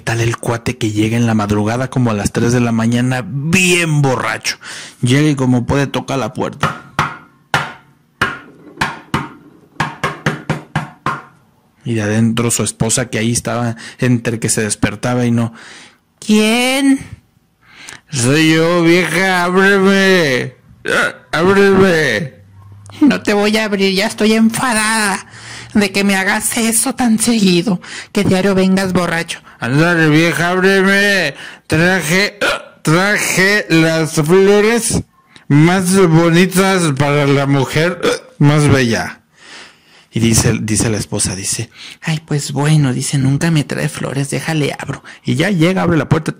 tal 0.00 0.20
el 0.20 0.36
cuate 0.36 0.76
que 0.76 0.90
llega 0.90 1.16
en 1.16 1.26
la 1.26 1.34
madrugada 1.34 1.88
como 1.88 2.10
a 2.10 2.14
las 2.14 2.32
3 2.32 2.52
de 2.52 2.60
la 2.60 2.72
mañana 2.72 3.24
bien 3.26 4.02
borracho. 4.02 4.58
Llega 5.02 5.28
y 5.28 5.34
como 5.34 5.66
puede 5.66 5.86
toca 5.86 6.16
la 6.16 6.32
puerta. 6.32 6.92
Y 11.84 11.94
de 11.94 12.02
adentro 12.02 12.50
su 12.50 12.62
esposa 12.62 13.08
que 13.08 13.18
ahí 13.18 13.32
estaba 13.32 13.76
entre 13.98 14.38
que 14.38 14.48
se 14.48 14.62
despertaba 14.62 15.24
y 15.24 15.30
no. 15.30 15.52
¿Quién? 16.18 17.00
Soy 18.10 18.54
yo, 18.54 18.82
vieja, 18.82 19.44
ábreme. 19.44 20.54
Ábreme. 21.32 22.34
No 23.00 23.22
te 23.22 23.32
voy 23.32 23.56
a 23.56 23.64
abrir, 23.64 23.94
ya 23.94 24.06
estoy 24.06 24.34
enfadada 24.34 25.26
de 25.74 25.92
que 25.92 26.04
me 26.04 26.16
hagas 26.16 26.56
eso 26.56 26.94
tan 26.94 27.18
seguido, 27.18 27.80
que 28.12 28.24
diario 28.24 28.54
vengas 28.54 28.92
borracho. 28.92 29.40
Andale, 29.58 30.08
vieja, 30.08 30.50
ábreme. 30.50 31.34
Traje, 31.66 32.38
traje 32.82 33.66
las 33.68 34.12
flores 34.14 35.02
más 35.48 35.96
bonitas 36.08 36.92
para 36.98 37.26
la 37.26 37.46
mujer 37.46 38.00
más 38.38 38.68
bella. 38.68 39.20
Y 40.12 40.18
dice, 40.18 40.58
dice 40.60 40.90
la 40.90 40.96
esposa, 40.96 41.36
dice, 41.36 41.70
ay, 42.02 42.20
pues 42.24 42.52
bueno, 42.52 42.92
dice, 42.92 43.16
nunca 43.18 43.50
me 43.52 43.62
trae 43.62 43.88
flores, 43.88 44.30
déjale 44.30 44.74
abro. 44.76 45.04
Y 45.24 45.36
ya 45.36 45.50
llega, 45.50 45.82
abre 45.82 45.96
la 45.96 46.08
puerta. 46.08 46.34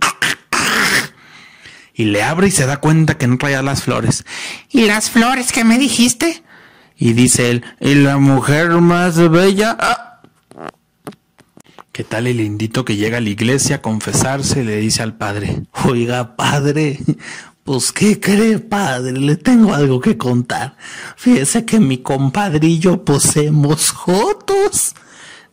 Y 1.95 2.05
le 2.05 2.23
abre 2.23 2.49
y 2.49 2.51
se 2.51 2.67
da 2.67 2.79
cuenta 2.79 3.19
que 3.19 3.27
no 3.27 3.37
traía 3.37 3.63
las 3.63 3.83
flores. 3.83 4.25
¿Y 4.71 4.87
las 4.87 5.11
flores 5.11 5.53
que 5.53 5.65
me 5.65 5.79
dijiste? 5.79 6.43
Y 7.01 7.15
dice 7.15 7.51
él, 7.51 7.65
¿y 7.81 7.95
la 7.95 8.19
mujer 8.19 8.69
más 8.73 9.17
bella? 9.31 9.75
Ah. 9.81 10.21
¿Qué 11.93 12.05
tal 12.05 12.27
el 12.27 12.41
indito 12.41 12.85
que 12.85 12.97
llega 12.97 13.17
a 13.17 13.21
la 13.23 13.31
iglesia 13.31 13.77
a 13.77 13.83
confesarse 13.83 14.61
y 14.61 14.65
le 14.65 14.77
dice 14.77 15.03
al 15.03 15.17
padre, 15.17 15.63
oiga 15.87 16.37
padre, 16.37 17.01
pues, 17.65 17.93
¿qué 17.93 18.21
cree, 18.21 18.59
padre? 18.59 19.13
Le 19.13 19.37
tengo 19.37 19.73
algo 19.73 19.99
que 19.99 20.19
contar. 20.19 20.77
Fíjese 21.17 21.65
que 21.65 21.81
mi 21.81 21.99
compadrillo 21.99 23.03
posemos 23.03 23.93
jotos. 23.93 24.95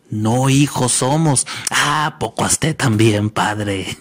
No, 0.09 0.49
hijo, 0.49 0.89
somos. 0.89 1.47
Ah, 1.71 2.17
poco 2.19 2.43
a 2.43 2.47
usted 2.47 2.75
también, 2.75 3.29
padre. 3.29 3.97